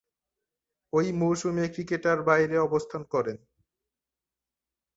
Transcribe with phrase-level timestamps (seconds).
[0.93, 3.37] ঐ মৌসুমে ক্রিকেটের বাইরে অবস্থান করেন।